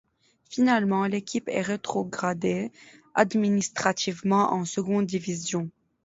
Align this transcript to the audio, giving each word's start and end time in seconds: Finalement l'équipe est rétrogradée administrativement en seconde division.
Finalement 0.49 1.05
l'équipe 1.05 1.47
est 1.47 1.61
rétrogradée 1.61 2.71
administrativement 3.13 4.51
en 4.51 4.65
seconde 4.65 5.05
division. 5.05 5.69